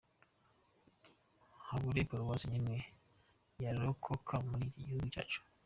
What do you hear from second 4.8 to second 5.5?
gihugu cyacu?